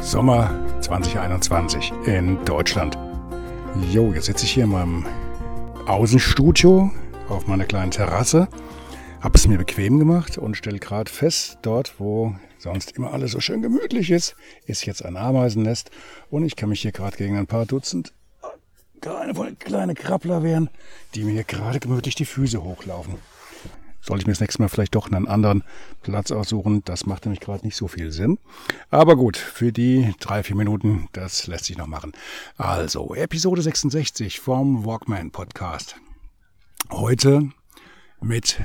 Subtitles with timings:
[0.00, 2.98] Sommer 2021 in Deutschland.
[3.92, 5.06] Jo, jetzt sitze ich hier in meinem
[5.86, 6.90] Außenstudio
[7.28, 8.48] auf meiner kleinen Terrasse,
[9.20, 13.38] habe es mir bequem gemacht und stelle gerade fest, dort wo sonst immer alles so
[13.38, 14.34] schön gemütlich ist,
[14.66, 15.92] ist jetzt ein Ameisennest
[16.28, 18.12] und ich kann mich hier gerade gegen ein paar Dutzend
[19.00, 20.68] kleine, kleine Krabbler wehren,
[21.14, 23.14] die mir gerade gemütlich die Füße hochlaufen.
[24.00, 25.62] Sollte ich mir das nächste Mal vielleicht doch einen anderen
[26.02, 26.82] Platz aussuchen.
[26.84, 28.38] Das macht nämlich gerade nicht so viel Sinn.
[28.90, 32.12] Aber gut, für die drei, vier Minuten, das lässt sich noch machen.
[32.56, 35.96] Also, Episode 66 vom Walkman Podcast.
[36.90, 37.50] Heute
[38.20, 38.58] mit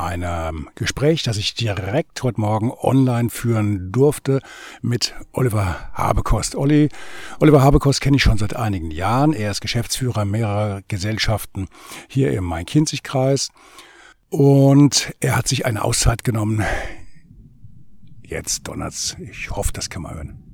[0.00, 4.40] einem Gespräch, das ich direkt heute Morgen online führen durfte
[4.80, 6.56] mit Oliver Habekost.
[6.56, 6.88] Olli,
[7.38, 9.34] Oliver Habekost kenne ich schon seit einigen Jahren.
[9.34, 11.68] Er ist Geschäftsführer mehrerer Gesellschaften
[12.08, 13.50] hier im Main-Kinzig-Kreis.
[14.30, 16.64] Und er hat sich eine Auszeit genommen.
[18.22, 19.16] Jetzt donnert's.
[19.18, 20.50] Ich hoffe, das kann man hören.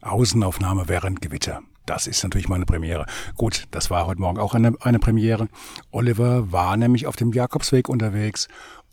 [0.00, 1.62] Außenaufnahme während Gewitter.
[1.86, 3.06] Das ist natürlich meine Premiere.
[3.36, 5.48] Gut, das war heute Morgen auch eine, eine Premiere.
[5.92, 8.48] Oliver war nämlich auf dem Jakobsweg unterwegs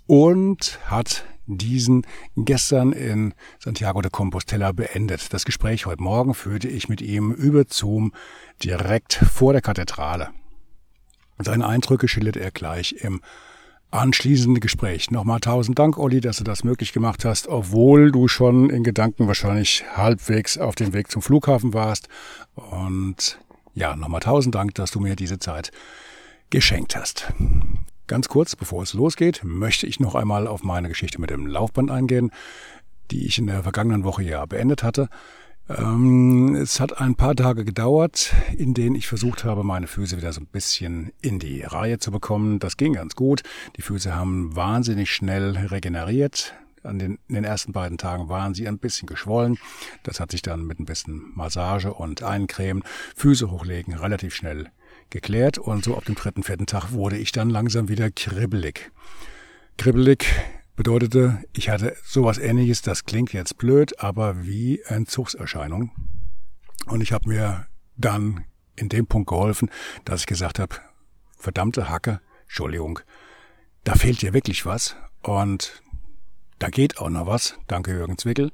[0.06, 2.06] und hat diesen
[2.36, 5.34] gestern in Santiago de Compostela beendet.
[5.34, 8.14] Das Gespräch heute Morgen führte ich mit ihm über Zoom
[8.64, 10.30] direkt vor der Kathedrale.
[11.42, 13.22] Seine Eindrücke schildert er gleich im
[13.92, 15.10] anschließenden Gespräch.
[15.10, 19.28] Nochmal tausend Dank, Olli, dass du das möglich gemacht hast, obwohl du schon in Gedanken
[19.28, 22.10] wahrscheinlich halbwegs auf dem Weg zum Flughafen warst.
[22.56, 23.40] Und
[23.74, 25.72] ja, nochmal tausend Dank, dass du mir diese Zeit
[26.50, 27.34] geschenkt hast.
[28.08, 31.90] Ganz kurz, bevor es losgeht, möchte ich noch einmal auf meine Geschichte mit dem Laufband
[31.90, 32.32] eingehen,
[33.12, 35.10] die ich in der vergangenen Woche ja beendet hatte.
[35.70, 40.34] Ähm, es hat ein paar Tage gedauert, in denen ich versucht habe, meine Füße wieder
[40.34, 42.60] so ein bisschen in die Reihe zu bekommen.
[42.60, 43.44] Das ging ganz gut.
[43.78, 46.56] Die Füße haben wahnsinnig schnell regeneriert.
[46.82, 49.58] An den, in den ersten beiden Tagen waren sie ein bisschen geschwollen.
[50.02, 52.84] Das hat sich dann mit ein bisschen Massage und Eincremen,
[53.16, 54.70] Füße hochlegen, relativ schnell
[55.10, 55.60] geklärt.
[55.60, 58.92] Und so ab dem dritten, vierten Tag wurde ich dann langsam wieder kribbelig.
[59.78, 60.26] Kribbelig
[60.80, 65.92] bedeutete, ich hatte sowas ähnliches, das klingt jetzt blöd, aber wie Entzugserscheinung.
[66.86, 67.68] Und ich habe mir
[67.98, 68.46] dann
[68.78, 69.70] in dem Punkt geholfen,
[70.06, 70.78] dass ich gesagt habe,
[71.36, 73.02] verdammte Hacke, Entschuldigung,
[73.84, 75.84] da fehlt dir wirklich was und
[76.60, 77.60] da geht auch noch was.
[77.68, 78.54] Danke Jürgen Zwickel.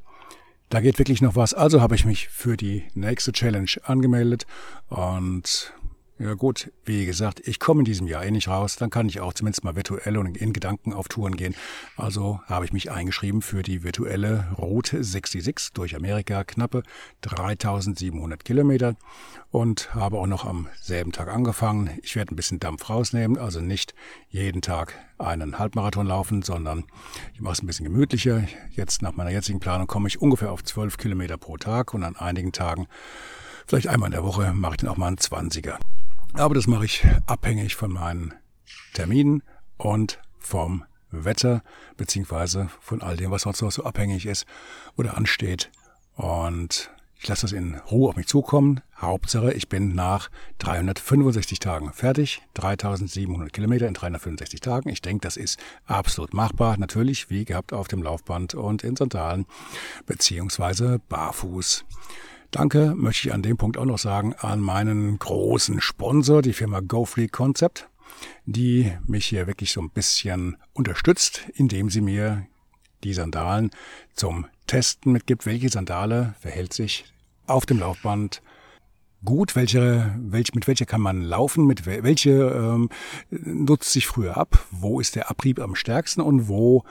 [0.69, 1.53] Da geht wirklich noch was.
[1.53, 4.47] Also habe ich mich für die nächste Challenge angemeldet
[4.87, 5.75] und
[6.17, 9.19] ja gut, wie gesagt, ich komme in diesem Jahr eh nicht raus, dann kann ich
[9.19, 11.55] auch zumindest mal virtuell und in Gedanken auf Touren gehen.
[11.97, 16.83] Also habe ich mich eingeschrieben für die virtuelle Route 66 durch Amerika, knappe
[17.21, 18.95] 3700 Kilometer
[19.51, 21.89] und habe auch noch am selben Tag angefangen.
[22.01, 23.93] Ich werde ein bisschen Dampf rausnehmen, also nicht
[24.29, 26.85] jeden Tag einen Halbmarathon laufen, sondern
[27.33, 28.43] ich mache es ein bisschen gemütlicher.
[28.71, 32.15] Jetzt nach meiner jetzigen Planung komme ich ungefähr auf 12 Kilometer pro Tag und an
[32.15, 32.87] einigen Tagen
[33.67, 35.77] Vielleicht einmal in der Woche mache ich dann auch mal einen 20er.
[36.37, 38.33] Aber das mache ich abhängig von meinen
[38.93, 39.41] Terminen
[39.77, 41.63] und vom Wetter,
[41.95, 44.45] beziehungsweise von all dem, was sonst noch so abhängig ist
[44.97, 45.71] oder ansteht.
[46.15, 48.81] Und ich lasse das in Ruhe auf mich zukommen.
[48.97, 52.41] Hauptsache, ich bin nach 365 Tagen fertig.
[52.55, 54.89] 3700 Kilometer in 365 Tagen.
[54.89, 56.77] Ich denke, das ist absolut machbar.
[56.77, 59.45] Natürlich, wie gehabt, auf dem Laufband und in Sandalen,
[60.05, 61.85] beziehungsweise barfuß.
[62.51, 66.79] Danke möchte ich an dem Punkt auch noch sagen an meinen großen Sponsor, die Firma
[66.79, 67.89] GoFleet Concept,
[68.45, 72.47] die mich hier wirklich so ein bisschen unterstützt, indem sie mir
[73.03, 73.71] die Sandalen
[74.13, 75.45] zum Testen mitgibt.
[75.45, 77.05] Welche Sandale verhält sich
[77.45, 78.41] auf dem Laufband
[79.23, 82.89] gut, welche, welche, mit welcher kann man laufen, mit welche ähm,
[83.29, 86.83] nutzt sich früher ab, wo ist der Abrieb am stärksten und wo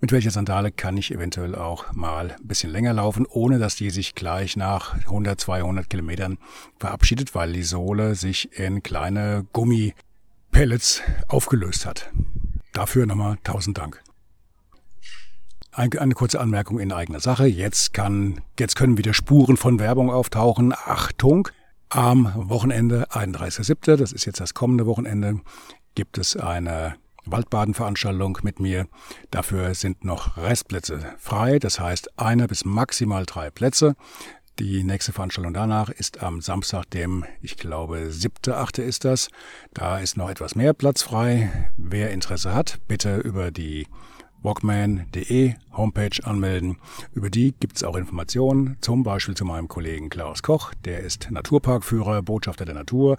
[0.00, 3.90] mit welcher Sandale kann ich eventuell auch mal ein bisschen länger laufen, ohne dass die
[3.90, 6.38] sich gleich nach 100, 200 Kilometern
[6.78, 12.10] verabschiedet, weil die Sohle sich in kleine Gummipellets aufgelöst hat.
[12.72, 14.02] Dafür nochmal tausend Dank.
[15.72, 17.46] eine kurze Anmerkung in eigener Sache.
[17.46, 20.72] Jetzt kann, jetzt können wieder Spuren von Werbung auftauchen.
[20.72, 21.48] Achtung!
[21.90, 25.40] Am Wochenende, 31.07., das ist jetzt das kommende Wochenende,
[25.94, 26.96] gibt es eine
[27.30, 28.86] Waldbadenveranstaltung mit mir.
[29.30, 33.94] Dafür sind noch Restplätze frei, das heißt einer bis maximal drei Plätze.
[34.58, 39.28] Die nächste Veranstaltung danach ist am Samstag, dem, ich glaube, siebte, achte ist das.
[39.72, 41.70] Da ist noch etwas mehr Platz frei.
[41.76, 43.86] Wer Interesse hat, bitte über die
[44.42, 46.78] walkman.de Homepage anmelden.
[47.12, 51.30] Über die gibt es auch Informationen, zum Beispiel zu meinem Kollegen Klaus Koch, der ist
[51.30, 53.16] Naturparkführer, Botschafter der Natur,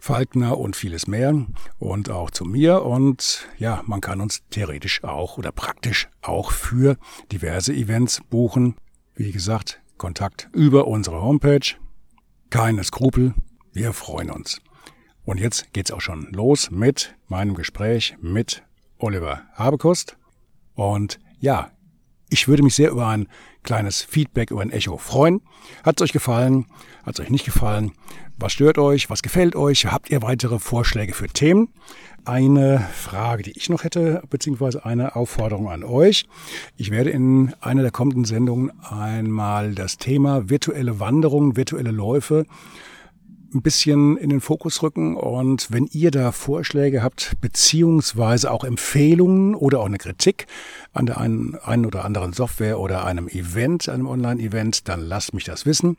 [0.00, 1.46] Falkner und vieles mehr
[1.78, 6.96] und auch zu mir und ja, man kann uns theoretisch auch oder praktisch auch für
[7.32, 8.74] diverse Events buchen.
[9.14, 11.76] Wie gesagt, Kontakt über unsere Homepage.
[12.48, 13.34] Keine Skrupel,
[13.72, 14.60] wir freuen uns.
[15.24, 18.62] Und jetzt geht's auch schon los mit meinem Gespräch mit
[18.98, 20.16] Oliver Habekost.
[20.74, 21.70] Und ja,
[22.28, 23.26] ich würde mich sehr über ein
[23.62, 25.42] kleines Feedback, über ein Echo freuen.
[25.84, 26.66] Hat es euch gefallen?
[27.04, 27.92] Hat es euch nicht gefallen?
[28.38, 29.10] Was stört euch?
[29.10, 29.86] Was gefällt euch?
[29.86, 31.68] Habt ihr weitere Vorschläge für Themen?
[32.24, 36.26] Eine Frage, die ich noch hätte, beziehungsweise eine Aufforderung an euch.
[36.76, 42.46] Ich werde in einer der kommenden Sendungen einmal das Thema virtuelle Wanderungen, virtuelle Läufe
[43.54, 45.16] ein bisschen in den Fokus rücken.
[45.16, 50.46] Und wenn ihr da Vorschläge habt, beziehungsweise auch Empfehlungen oder auch eine Kritik
[50.92, 55.44] an der einen, einen oder anderen Software oder einem Event, einem Online-Event, dann lasst mich
[55.44, 55.96] das wissen.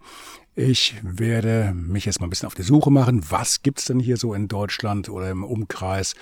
[0.54, 3.22] Ich werde mich jetzt mal ein bisschen auf die Suche machen.
[3.30, 6.16] Was gibt's denn hier so in Deutschland oder im Umkreis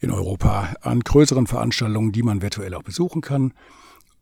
[0.00, 3.54] in Europa an größeren Veranstaltungen, die man virtuell auch besuchen kann?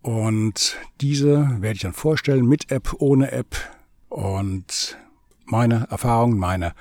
[0.01, 3.57] Und diese werde ich dann vorstellen mit App, ohne App.
[4.09, 4.97] Und
[5.50, 6.73] meine Erfahrungen, meine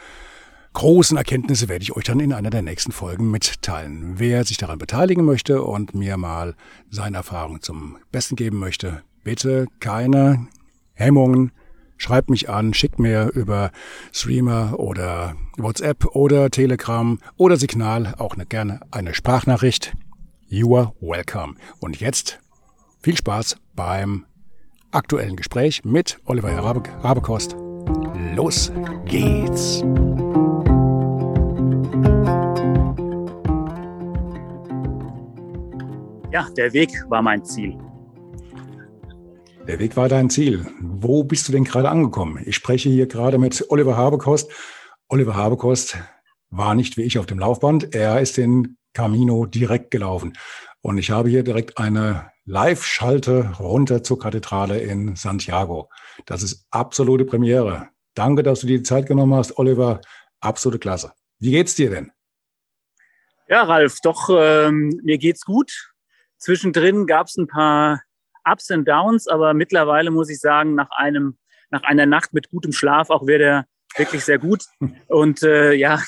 [0.73, 4.13] großen Erkenntnisse werde ich euch dann in einer der nächsten Folgen mitteilen.
[4.17, 6.55] Wer sich daran beteiligen möchte und mir mal
[6.89, 10.47] seine Erfahrungen zum Besten geben möchte, bitte keine
[10.93, 11.51] Hemmungen.
[11.97, 13.71] Schreibt mich an, schickt mir über
[14.13, 19.93] Streamer oder WhatsApp oder Telegram oder Signal auch eine, gerne eine Sprachnachricht.
[20.47, 21.55] You are welcome.
[21.79, 22.39] Und jetzt
[23.01, 24.25] viel Spaß beim
[24.91, 27.66] aktuellen Gespräch mit Oliver Rabekost.
[28.37, 28.71] Los
[29.05, 29.79] geht's!
[36.31, 37.75] Ja, der Weg war mein Ziel.
[39.67, 40.67] Der Weg war dein Ziel.
[40.79, 42.39] Wo bist du denn gerade angekommen?
[42.45, 44.51] Ich spreche hier gerade mit Oliver Habekost.
[45.09, 45.97] Oliver Habekost
[46.51, 47.95] war nicht wie ich auf dem Laufband.
[47.95, 50.33] Er ist den Camino direkt gelaufen.
[50.81, 55.89] Und ich habe hier direkt eine Live-Schalte runter zur Kathedrale in Santiago.
[56.27, 57.89] Das ist absolute Premiere.
[58.17, 60.01] Danke, dass du dir die Zeit genommen hast, Oliver.
[60.39, 61.13] Absolute Klasse.
[61.37, 62.11] Wie geht's dir denn?
[63.47, 65.93] Ja, Ralf, doch, ähm, mir geht's gut.
[66.37, 68.01] Zwischendrin gab es ein paar
[68.43, 71.37] Ups und Downs, aber mittlerweile muss ich sagen, nach einem,
[71.69, 73.65] nach einer Nacht mit gutem Schlaf auch wird er
[73.97, 74.65] wirklich sehr gut.
[75.07, 76.01] Und äh, ja,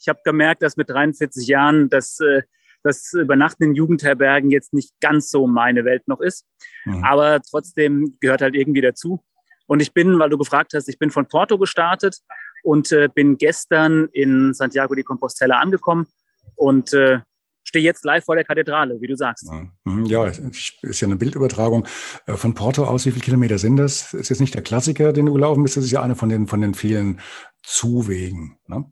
[0.00, 2.42] ich habe gemerkt, dass mit 43 Jahren das, äh,
[2.82, 6.46] das Übernachten in Jugendherbergen jetzt nicht ganz so meine Welt noch ist.
[6.84, 7.04] Mhm.
[7.04, 9.24] Aber trotzdem gehört halt irgendwie dazu.
[9.66, 12.18] Und ich bin, weil du gefragt hast, ich bin von Porto gestartet
[12.62, 16.06] und äh, bin gestern in Santiago de Compostela angekommen
[16.56, 17.20] und äh,
[17.64, 19.50] stehe jetzt live vor der Kathedrale, wie du sagst.
[19.84, 20.04] Mhm.
[20.06, 21.86] Ja, ist ja eine Bildübertragung
[22.26, 23.06] äh, von Porto aus.
[23.06, 24.14] Wie viele Kilometer sind das?
[24.14, 26.46] Ist jetzt nicht der Klassiker, den du gelaufen bist, das ist ja einer von den,
[26.46, 27.20] von den vielen
[27.62, 28.58] Zuwegen.
[28.66, 28.84] Ne?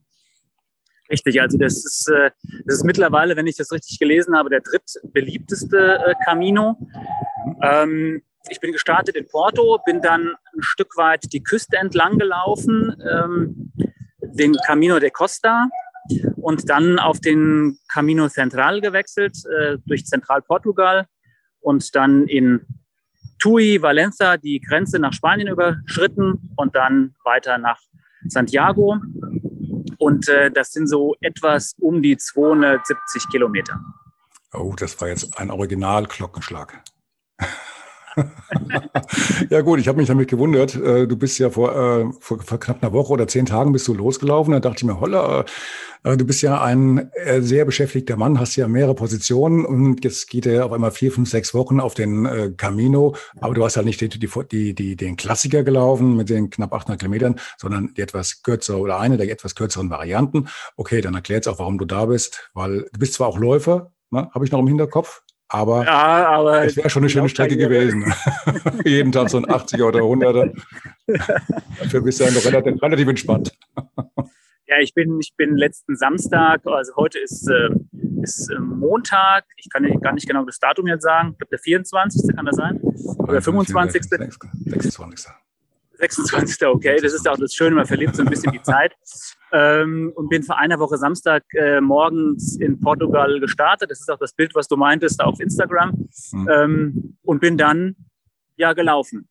[1.10, 2.30] Richtig, also das ist, äh,
[2.64, 6.78] das ist mittlerweile, wenn ich das richtig gelesen habe, der drittbeliebteste äh, Camino.
[6.80, 7.56] Mhm.
[7.62, 12.96] Ähm, ich bin gestartet in Porto, bin dann ein Stück weit die Küste entlang gelaufen,
[13.08, 13.72] ähm,
[14.20, 15.68] den Camino de Costa
[16.36, 21.06] und dann auf den Camino Central gewechselt, äh, durch Zentralportugal
[21.60, 22.66] und dann in
[23.38, 27.80] Tui, Valencia die Grenze nach Spanien überschritten und dann weiter nach
[28.28, 29.00] Santiago.
[29.98, 33.80] Und äh, das sind so etwas um die 270 Kilometer.
[34.52, 36.82] Oh, das war jetzt ein Original-Glockenschlag.
[39.50, 40.74] ja gut, ich habe mich damit gewundert.
[40.74, 43.88] Äh, du bist ja vor, äh, vor, vor, knapp einer Woche oder zehn Tagen bist
[43.88, 44.52] du losgelaufen.
[44.52, 45.44] Da dachte ich mir, holla,
[46.04, 50.46] äh, du bist ja ein sehr beschäftigter Mann, hast ja mehrere Positionen und jetzt geht
[50.46, 53.14] er auf einmal vier, fünf, sechs Wochen auf den Camino.
[53.40, 56.98] Aber du hast halt nicht die, die, die, den Klassiker gelaufen mit den knapp 800
[56.98, 60.48] Kilometern, sondern die etwas kürzere oder eine der etwas kürzeren Varianten.
[60.76, 63.92] Okay, dann erklärt es auch, warum du da bist, weil du bist zwar auch Läufer,
[64.12, 65.21] ne, habe ich noch im Hinterkopf,
[65.52, 68.12] aber, ja, aber es wäre schon eine schöne Strecke gewesen.
[68.84, 70.52] Jeden Tag so ein 80er oder 100er.
[71.78, 73.52] Dafür bist du ja noch relativ, relativ entspannt.
[74.66, 77.68] ja, ich bin, ich bin letzten Samstag, also heute ist äh,
[78.22, 81.58] ist äh, Montag, ich kann gar nicht genau das Datum jetzt sagen, ich glaube der
[81.58, 82.34] 24.
[82.34, 82.80] kann das sein?
[83.18, 84.02] Oder 25.
[84.02, 84.50] 26.
[84.66, 85.32] 26.
[86.72, 88.92] Okay, das ist auch das Schöne, man verliert so ein bisschen die Zeit.
[89.52, 93.90] Ähm, und bin vor einer Woche Samstag äh, morgens in Portugal gestartet.
[93.90, 96.08] Das ist auch das Bild, was du meintest, auf Instagram.
[96.32, 96.48] Mhm.
[96.50, 97.96] Ähm, und bin dann
[98.56, 99.28] ja gelaufen.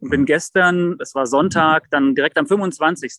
[0.00, 3.12] Und bin gestern, das war Sonntag, dann direkt am 25.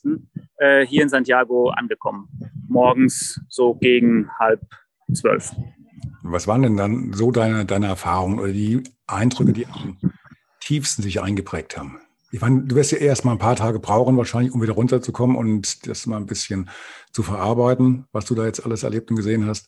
[0.58, 2.28] Äh, hier in Santiago angekommen.
[2.68, 4.62] Morgens so gegen halb
[5.14, 5.56] zwölf.
[6.24, 9.98] Was waren denn dann so deine, deine Erfahrungen oder die Eindrücke, die am
[10.60, 12.00] tiefsten sich eingeprägt haben?
[12.34, 15.36] Ich meine, du wirst ja erst mal ein paar Tage brauchen, wahrscheinlich, um wieder runterzukommen
[15.36, 16.70] und das mal ein bisschen
[17.12, 19.68] zu verarbeiten, was du da jetzt alles erlebt und gesehen hast.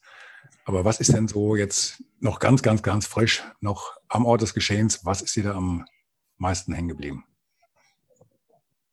[0.65, 4.53] Aber was ist denn so jetzt noch ganz, ganz, ganz frisch, noch am Ort des
[4.53, 5.05] Geschehens?
[5.05, 5.85] Was ist dir da am
[6.37, 7.25] meisten hängen geblieben?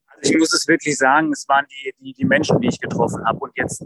[0.09, 3.25] Also ich muss es wirklich sagen, es waren die, die, die Menschen, die ich getroffen
[3.25, 3.39] habe.
[3.39, 3.85] Und jetzt,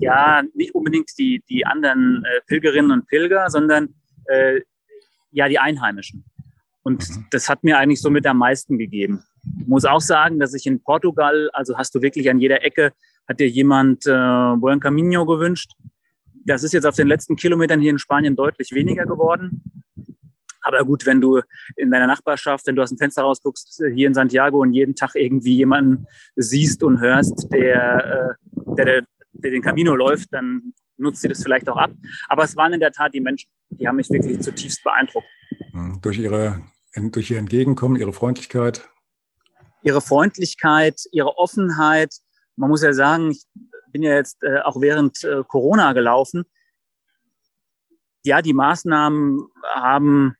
[0.00, 3.94] ja, nicht unbedingt die, die anderen äh, Pilgerinnen und Pilger, sondern
[4.26, 4.60] äh,
[5.30, 6.24] ja, die Einheimischen.
[6.84, 7.26] Und mhm.
[7.30, 9.24] das hat mir eigentlich so mit am meisten gegeben.
[9.60, 12.92] Ich muss auch sagen, dass ich in Portugal, also hast du wirklich an jeder Ecke,
[13.26, 15.72] hat dir jemand äh, Buen Camino gewünscht.
[16.46, 19.62] Das ist jetzt auf den letzten Kilometern hier in Spanien deutlich weniger geworden.
[20.60, 21.40] Aber gut, wenn du
[21.76, 25.14] in deiner Nachbarschaft, wenn du aus dem Fenster rausguckst, hier in Santiago und jeden Tag
[25.14, 31.28] irgendwie jemanden siehst und hörst, der, äh, der, der den Camino läuft, dann nutzt sie
[31.28, 31.92] das vielleicht auch ab.
[32.28, 35.26] Aber es waren in der Tat die Menschen, die haben mich wirklich zutiefst beeindruckt.
[35.72, 36.62] Hm, durch ihre
[36.96, 38.88] durch ihr Entgegenkommen, ihre Freundlichkeit?
[39.82, 42.14] Ihre Freundlichkeit, ihre Offenheit.
[42.56, 43.44] Man muss ja sagen, ich
[43.92, 46.44] bin ja jetzt äh, auch während äh, Corona gelaufen.
[48.24, 50.34] Ja, die Maßnahmen haben,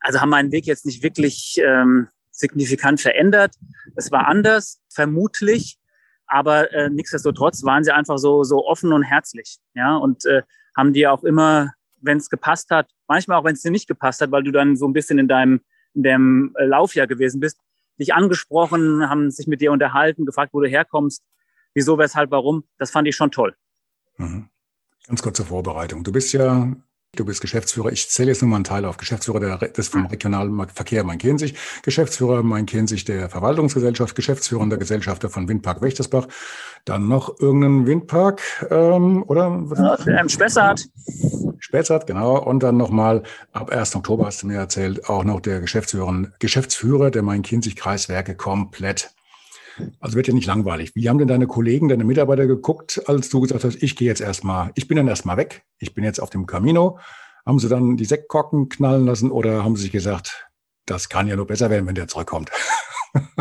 [0.00, 3.54] also haben meinen Weg jetzt nicht wirklich ähm, signifikant verändert.
[3.94, 5.78] Es war anders, vermutlich,
[6.26, 9.58] aber äh, nichtsdestotrotz waren sie einfach so, so offen und herzlich.
[9.74, 10.42] Ja, und äh,
[10.76, 14.20] haben dir auch immer, wenn es gepasst hat, manchmal auch wenn es dir nicht gepasst
[14.20, 15.60] hat, weil du dann so ein bisschen in deinem
[15.94, 17.58] in dem äh, Laufjahr gewesen bist,
[17.98, 21.22] dich angesprochen, haben sich mit dir unterhalten, gefragt, wo du herkommst,
[21.74, 22.64] wieso, weshalb, warum.
[22.78, 23.56] Das fand ich schon toll.
[24.16, 24.48] Mhm.
[25.06, 26.04] Ganz kurze Vorbereitung.
[26.04, 26.70] Du bist ja
[27.18, 30.06] Du bist Geschäftsführer, ich zähle jetzt nur mal einen Teil auf, Geschäftsführer der, des vom
[30.06, 36.28] regionalen Verkehr Main-Kinzig, Geschäftsführer Main-Kinzig der Verwaltungsgesellschaft, Geschäftsführer der Gesellschafter von Windpark Wächtersbach,
[36.84, 39.98] dann noch irgendeinen Windpark, ähm, oder?
[40.06, 40.88] Ja, Spessart.
[41.58, 42.38] Spessart, genau.
[42.38, 43.96] Und dann nochmal ab 1.
[43.96, 49.10] Oktober hast du mir erzählt, auch noch der Geschäftsführer, Geschäftsführer der Main-Kinzig-Kreiswerke komplett.
[50.00, 50.94] Also wird ja nicht langweilig.
[50.94, 54.20] Wie haben denn deine Kollegen, deine Mitarbeiter geguckt, als du gesagt hast, ich gehe jetzt
[54.20, 56.98] erstmal, ich bin dann erstmal weg, ich bin jetzt auf dem Camino.
[57.46, 60.48] Haben sie dann die Sektkorken knallen lassen oder haben sie sich gesagt,
[60.86, 62.50] das kann ja nur besser werden, wenn der zurückkommt?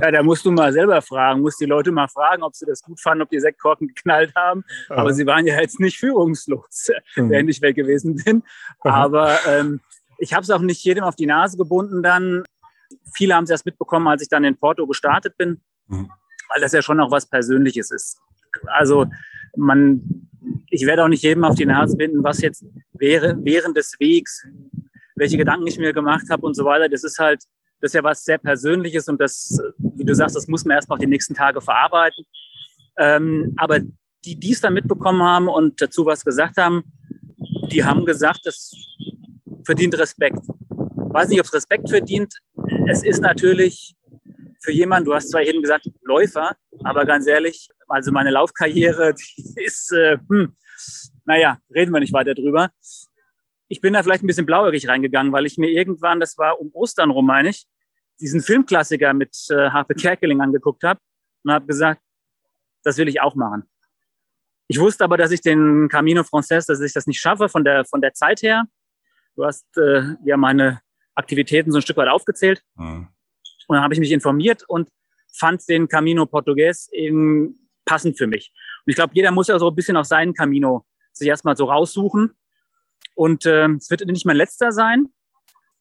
[0.01, 2.81] Ja, da musst du mal selber fragen, musst die Leute mal fragen, ob sie das
[2.81, 4.63] gut fanden, ob die Sektkorken geknallt haben.
[4.87, 7.29] Aber sie waren ja jetzt nicht führungslos, mhm.
[7.29, 8.43] wenn ich weg gewesen bin.
[8.79, 9.81] Aber ähm,
[10.19, 12.45] ich habe es auch nicht jedem auf die Nase gebunden dann.
[13.13, 15.59] Viele haben es erst mitbekommen, als ich dann in Porto gestartet bin.
[15.87, 16.09] Mhm
[16.49, 18.19] weil das ja schon auch was Persönliches ist.
[18.67, 19.07] Also
[19.55, 20.29] man,
[20.69, 24.45] ich werde auch nicht jedem auf die Nase binden, was jetzt wäre während des Wegs,
[25.15, 26.89] welche Gedanken ich mir gemacht habe und so weiter.
[26.89, 27.43] Das ist halt,
[27.81, 30.89] das ist ja was sehr Persönliches und das, wie du sagst, das muss man erst
[30.89, 32.23] noch die nächsten Tage verarbeiten.
[32.97, 33.79] Ähm, aber
[34.25, 36.83] die, die es dann mitbekommen haben und dazu was gesagt haben,
[37.71, 38.71] die haben gesagt, das
[39.63, 40.39] verdient Respekt.
[40.39, 42.33] Ich weiß nicht, ob es Respekt verdient.
[42.87, 43.95] Es ist natürlich
[44.67, 49.63] für jemanden, du hast zwar eben gesagt Läufer, aber ganz ehrlich, also meine Laufkarriere, die
[49.63, 50.57] ist, äh, hm,
[51.23, 52.69] naja, reden wir nicht weiter drüber.
[53.69, 56.69] Ich bin da vielleicht ein bisschen blauäugig reingegangen, weil ich mir irgendwann, das war um
[56.73, 57.65] Ostern rum, meine ich,
[58.19, 60.99] diesen Filmklassiker mit äh, Harpe Kerkeling angeguckt habe
[61.45, 62.01] und habe gesagt,
[62.83, 63.63] das will ich auch machen.
[64.67, 67.85] Ich wusste aber, dass ich den Camino Frances, dass ich das nicht schaffe von der,
[67.85, 68.65] von der Zeit her.
[69.37, 70.81] Du hast äh, ja meine
[71.15, 72.61] Aktivitäten so ein Stück weit aufgezählt.
[72.75, 73.07] Mhm.
[73.67, 74.89] Und dann habe ich mich informiert und
[75.31, 78.51] fand den Camino Portugues eben passend für mich.
[78.85, 81.65] Und ich glaube, jeder muss ja so ein bisschen auf seinen Camino sich erstmal so
[81.65, 82.35] raussuchen.
[83.15, 85.07] Und äh, es wird nicht mein letzter sein.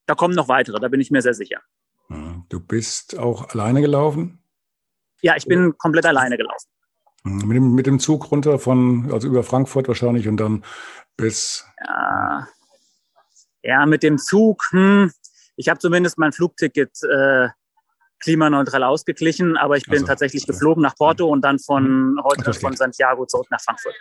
[0.07, 1.61] Da kommen noch weitere, da bin ich mir sehr sicher.
[2.09, 2.45] Mhm.
[2.49, 4.39] Du bist auch alleine gelaufen?
[5.21, 6.69] Ja, ich bin komplett alleine gelaufen.
[7.25, 7.49] Mhm.
[7.49, 10.65] Mit dem, mit dem Zug runter von, also über Frankfurt wahrscheinlich und dann
[11.17, 11.67] bis.
[11.85, 12.49] Ja,
[13.63, 14.63] ja mit dem Zug.
[14.71, 15.11] Hm,
[15.57, 17.49] ich habe zumindest mein Flugticket äh,
[18.21, 22.21] klimaneutral ausgeglichen, aber ich bin also, tatsächlich geflogen nach Porto und dann von mhm.
[22.25, 23.95] heute von Santiago zurück nach Frankfurt.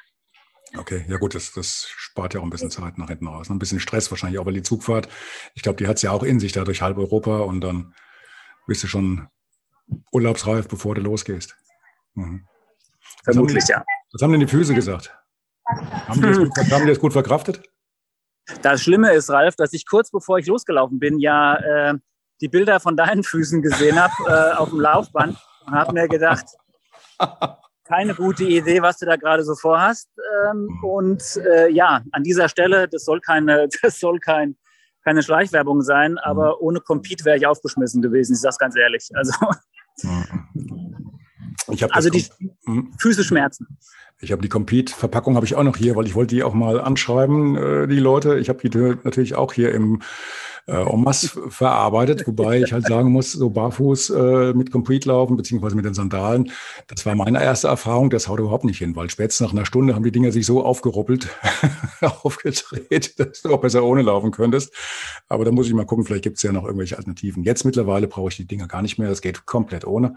[0.78, 3.50] Okay, ja gut, das, das spart ja auch ein bisschen Zeit nach hinten raus.
[3.50, 5.08] Ein bisschen Stress wahrscheinlich auch, weil die Zugfahrt,
[5.54, 7.94] ich glaube, die hat es ja auch in sich da durch halb Europa und dann
[8.68, 9.28] bist du schon
[10.12, 11.56] urlaubsreif, bevor du losgehst.
[12.16, 12.48] Mhm.
[13.24, 13.86] Vermutlich, haben, ja.
[14.12, 15.16] Was haben denn die Füße gesagt?
[15.66, 17.62] Haben die, das gut, haben die das gut verkraftet?
[18.62, 21.94] Das Schlimme ist, Ralf, dass ich kurz bevor ich losgelaufen bin, ja äh,
[22.42, 26.46] die Bilder von deinen Füßen gesehen habe äh, auf dem Laufband und habe mir gedacht,
[27.86, 30.10] keine gute Idee, was du da gerade so vorhast.
[30.50, 34.58] Ähm, und äh, ja, an dieser Stelle, das soll keine, das soll kein,
[35.04, 36.68] keine Schleichwerbung sein, aber mhm.
[36.68, 39.10] ohne Compete wäre ich aufgeschmissen gewesen, ich sage ganz ehrlich.
[39.14, 39.34] Also,
[41.92, 42.26] also die
[42.66, 42.94] hm?
[42.98, 43.68] Füße schmerzen.
[44.22, 46.80] Ich habe die Compete-Verpackung habe ich auch noch hier, weil ich wollte die auch mal
[46.80, 48.40] anschreiben, äh, die Leute.
[48.40, 50.02] Ich habe die natürlich auch hier im
[50.68, 55.76] äh, masse verarbeitet, wobei ich halt sagen muss, so barfuß äh, mit Compete laufen, beziehungsweise
[55.76, 56.52] mit den Sandalen,
[56.88, 59.94] das war meine erste Erfahrung, das haut überhaupt nicht hin, weil spätestens nach einer Stunde
[59.94, 61.28] haben die Dinger sich so aufgeruppelt,
[62.02, 64.74] aufgedreht, dass du auch besser ohne laufen könntest.
[65.28, 67.44] Aber da muss ich mal gucken, vielleicht gibt es ja noch irgendwelche Alternativen.
[67.44, 70.16] Jetzt mittlerweile brauche ich die Dinger gar nicht mehr, das geht komplett ohne.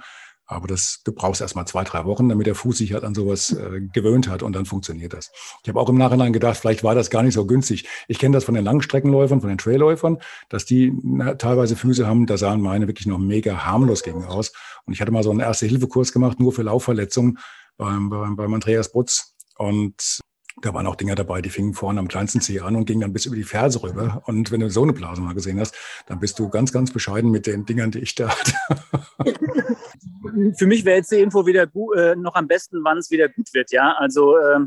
[0.50, 3.14] Aber das, du brauchst erst mal zwei, drei Wochen, damit der Fuß sich halt an
[3.14, 5.30] sowas äh, gewöhnt hat und dann funktioniert das.
[5.62, 7.86] Ich habe auch im Nachhinein gedacht, vielleicht war das gar nicht so günstig.
[8.08, 12.24] Ich kenne das von den Langstreckenläufern, von den Trailläufern, dass die na, teilweise Füße haben,
[12.24, 14.52] da sahen meine wirklich noch mega harmlos gegen aus.
[14.86, 17.38] Und ich hatte mal so einen Erste-Hilfe-Kurs gemacht, nur für Laufverletzungen
[17.76, 19.34] beim, beim, beim Andreas Butz.
[19.58, 20.20] Und
[20.62, 23.12] da waren auch Dinger dabei, die fingen vorne am kleinsten Zeh an und gingen dann
[23.12, 24.22] bis über die Ferse rüber.
[24.26, 27.30] Und wenn du so eine Blase mal gesehen hast, dann bist du ganz, ganz bescheiden
[27.30, 28.52] mit den Dingern, die ich da hatte.
[30.56, 33.52] Für mich wäre jetzt die Info wieder äh, noch am besten, wann es wieder gut
[33.54, 33.72] wird.
[33.72, 34.60] Ja, also äh,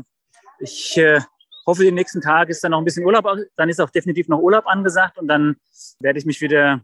[0.60, 1.20] ich äh,
[1.66, 3.26] hoffe, die nächsten Tage ist dann noch ein bisschen Urlaub.
[3.56, 5.56] Dann ist auch definitiv noch Urlaub angesagt und dann
[6.00, 6.80] werde ich mich wieder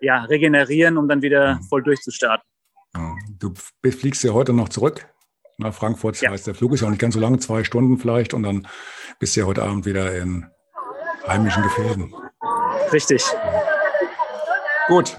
[0.00, 1.62] ja, regenerieren, um dann wieder mhm.
[1.64, 2.44] voll durchzustarten.
[3.38, 3.54] Du
[3.90, 5.06] fliegst ja heute noch zurück
[5.60, 6.20] nach Frankfurt.
[6.20, 6.30] Ja.
[6.30, 8.34] heißt, der Flug ist ja auch nicht ganz so lang, zwei Stunden vielleicht.
[8.34, 8.66] Und dann
[9.18, 10.46] bist du ja heute Abend wieder in
[11.26, 12.14] heimischen Gefilden.
[12.92, 13.24] Richtig.
[14.88, 15.16] Gut.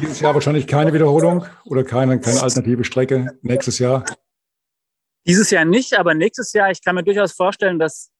[0.00, 3.38] Dieses Jahr wahrscheinlich keine Wiederholung oder keine, keine alternative Strecke.
[3.42, 4.04] Nächstes Jahr?
[5.26, 8.10] Dieses Jahr nicht, aber nächstes Jahr, ich kann mir durchaus vorstellen, dass,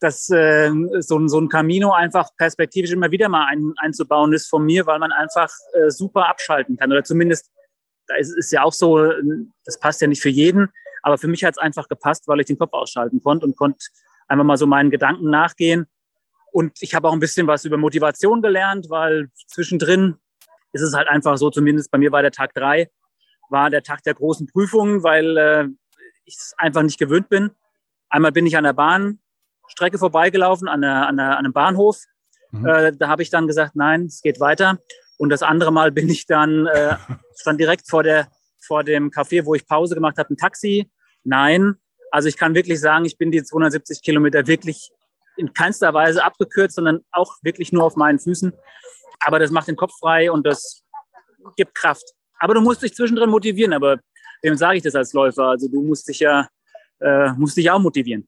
[0.00, 4.64] dass äh, so, so ein Camino einfach perspektivisch immer wieder mal ein, einzubauen ist von
[4.64, 7.50] mir, weil man einfach äh, super abschalten kann oder zumindest
[8.10, 9.08] da ist es ja auch so,
[9.64, 10.68] das passt ja nicht für jeden,
[11.02, 13.78] aber für mich hat es einfach gepasst, weil ich den Kopf ausschalten konnte und konnte
[14.26, 15.86] einfach mal so meinen Gedanken nachgehen.
[16.52, 20.16] Und ich habe auch ein bisschen was über Motivation gelernt, weil zwischendrin
[20.72, 22.90] ist es halt einfach so, zumindest bei mir war der Tag drei,
[23.48, 25.68] war der Tag der großen Prüfungen, weil äh,
[26.24, 27.52] ich es einfach nicht gewöhnt bin.
[28.08, 32.02] Einmal bin ich an der Bahnstrecke vorbeigelaufen, an, der, an, der, an einem Bahnhof.
[32.50, 32.66] Mhm.
[32.66, 34.78] Äh, da habe ich dann gesagt, nein, es geht weiter.
[35.20, 36.96] Und das andere Mal bin ich dann, äh,
[37.36, 38.28] stand direkt vor, der,
[38.58, 40.90] vor dem Café, wo ich Pause gemacht habe, ein Taxi.
[41.24, 41.74] Nein.
[42.10, 44.90] Also ich kann wirklich sagen, ich bin die 270 Kilometer wirklich
[45.36, 48.50] in keinster Weise abgekürzt, sondern auch wirklich nur auf meinen Füßen.
[49.20, 50.84] Aber das macht den Kopf frei und das
[51.54, 52.14] gibt Kraft.
[52.38, 53.74] Aber du musst dich zwischendrin motivieren.
[53.74, 53.98] Aber
[54.40, 55.48] wem sage ich das als Läufer?
[55.48, 56.48] Also du musst dich ja,
[57.00, 58.26] äh, musst dich auch motivieren.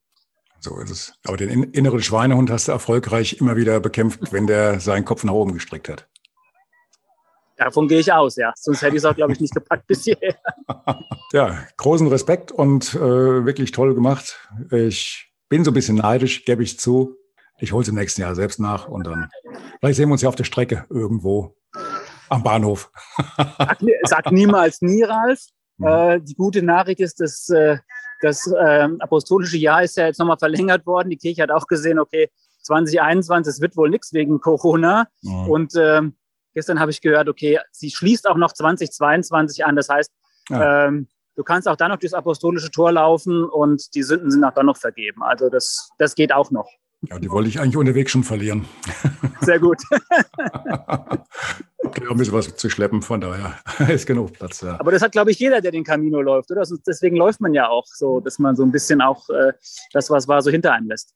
[0.60, 1.14] So ist es.
[1.24, 5.32] Aber den inneren Schweinehund hast du erfolgreich immer wieder bekämpft, wenn der seinen Kopf nach
[5.32, 6.06] oben gestreckt hat.
[7.56, 8.52] Davon gehe ich aus, ja.
[8.56, 10.36] Sonst hätte ich es auch, glaube ich, nicht gepackt bis hierher.
[11.32, 14.38] Ja, großen Respekt und äh, wirklich toll gemacht.
[14.70, 17.16] Ich bin so ein bisschen neidisch, gebe ich zu.
[17.58, 19.30] Ich hole es im nächsten Jahr selbst nach und dann
[19.80, 21.56] vielleicht sehen wir uns ja auf der Strecke irgendwo
[22.28, 22.90] am Bahnhof.
[23.38, 25.40] Sag, sag niemals nie, Ralf.
[25.78, 25.86] Mhm.
[25.86, 27.78] Äh, die gute Nachricht ist, dass äh,
[28.20, 31.10] das äh, apostolische Jahr ist ja jetzt nochmal verlängert worden.
[31.10, 32.28] Die Kirche hat auch gesehen, okay,
[32.62, 35.08] 2021, es wird wohl nichts wegen Corona.
[35.22, 35.48] Mhm.
[35.48, 36.16] Und ähm,
[36.54, 39.76] Gestern habe ich gehört, okay, sie schließt auch noch 2022 an.
[39.76, 40.10] Das heißt,
[40.50, 40.88] ja.
[40.88, 44.54] ähm, du kannst auch dann noch durchs apostolische Tor laufen und die Sünden sind auch
[44.54, 45.22] dann noch vergeben.
[45.22, 46.68] Also das, das geht auch noch.
[47.08, 48.64] Ja, die wollte ich eigentlich unterwegs schon verlieren.
[49.40, 49.82] Sehr gut.
[51.78, 54.60] okay, ein bisschen was zu schleppen, von daher ist genug Platz.
[54.60, 54.78] Ja.
[54.78, 56.62] Aber das hat, glaube ich, jeder, der den Camino läuft, oder?
[56.86, 59.52] Deswegen läuft man ja auch so, dass man so ein bisschen auch äh,
[59.92, 61.12] das, was war, so hinter einem lässt.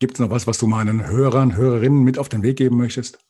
[0.00, 3.20] Gibt es noch was, was du meinen Hörern, Hörerinnen mit auf den Weg geben möchtest?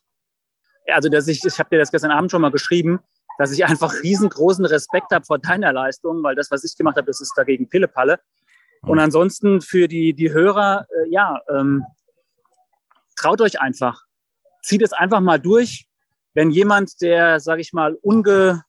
[0.89, 3.01] Also dass ich, ich habe dir das gestern Abend schon mal geschrieben,
[3.39, 7.07] dass ich einfach riesengroßen Respekt habe vor deiner Leistung, weil das, was ich gemacht habe,
[7.07, 8.21] das ist dagegen Pillepalle.
[8.83, 11.85] Und ansonsten für die, die Hörer, äh, ja, ähm,
[13.17, 14.05] traut euch einfach.
[14.63, 15.87] Zieht es einfach mal durch.
[16.35, 18.65] Wenn jemand, der, sage ich mal, unge,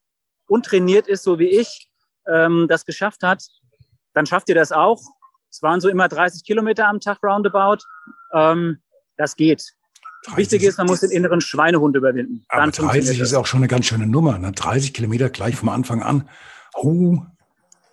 [0.48, 1.90] untrainiert ist, so wie ich,
[2.28, 3.44] ähm, das geschafft hat,
[4.14, 5.02] dann schafft ihr das auch.
[5.50, 7.84] Es waren so immer 30 Kilometer am Tag roundabout.
[8.34, 8.82] Ähm,
[9.18, 9.74] das geht.
[10.36, 12.46] Wichtig ist, man muss den inneren Schweinehund überwinden.
[12.50, 14.38] Aber 30 ist auch schon eine ganz schöne Nummer.
[14.38, 14.52] Ne?
[14.52, 16.30] 30 Kilometer gleich vom Anfang an.
[16.76, 17.18] Oh.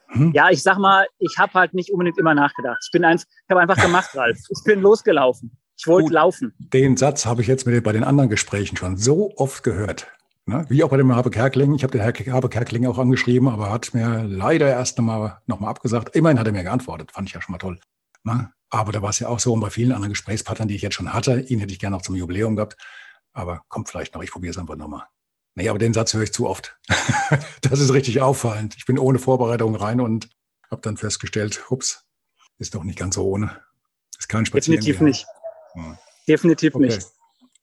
[0.08, 0.32] Hm?
[0.32, 2.78] Ja, ich sag mal, ich habe halt nicht unbedingt immer nachgedacht.
[2.84, 4.38] Ich bin einfach, ich habe einfach gemacht, Ralf.
[4.48, 5.56] Ich bin losgelaufen.
[5.76, 6.52] Ich wollte laufen.
[6.58, 10.08] Den Satz habe ich jetzt mit, bei den anderen Gesprächen schon so oft gehört.
[10.46, 10.66] Ne?
[10.68, 11.74] Wie auch bei dem Habe Kerkling.
[11.74, 15.70] Ich habe den Habe Kerkling auch angeschrieben, aber hat mir leider erst nochmal noch mal
[15.70, 16.14] abgesagt.
[16.14, 17.12] Immerhin hat er mir geantwortet.
[17.12, 17.78] Fand ich ja schon mal toll.
[18.22, 20.82] Na, aber da war es ja auch so, und bei vielen anderen Gesprächspartnern, die ich
[20.82, 22.76] jetzt schon hatte, ihn hätte ich gerne auch zum Jubiläum gehabt.
[23.32, 25.04] Aber kommt vielleicht noch, ich probiere es einfach nochmal.
[25.54, 26.78] Nee, aber den Satz höre ich zu oft.
[27.62, 28.76] das ist richtig auffallend.
[28.76, 30.30] Ich bin ohne Vorbereitung rein und
[30.70, 32.06] habe dann festgestellt, hups,
[32.58, 33.60] ist doch nicht ganz so ohne.
[34.18, 34.84] Ist kein Spaziergang.
[34.84, 35.26] Definitiv nicht.
[35.72, 35.98] Hm.
[36.28, 36.86] Definitiv okay.
[36.86, 37.06] nicht.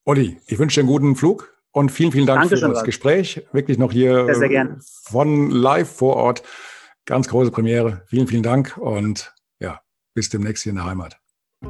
[0.03, 3.45] Olli, ich wünsche dir einen guten Flug und vielen, vielen Dank Dankeschön, für das Gespräch.
[3.51, 6.43] Wirklich noch hier sehr, sehr von live vor Ort.
[7.05, 8.03] Ganz große Premiere.
[8.07, 9.36] Vielen, vielen Dank und ja,
[10.17, 11.19] bis demnächst hier in der Heimat.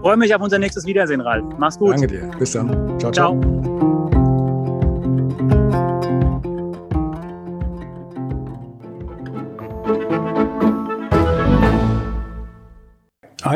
[0.01, 1.43] Freue mich auf unser nächstes Wiedersehen, Ralf.
[1.57, 1.91] Mach's gut.
[1.91, 2.31] Danke dir.
[2.39, 2.97] Bis dann.
[2.97, 3.11] ciao.
[3.11, 3.41] ciao.
[3.41, 3.77] ciao.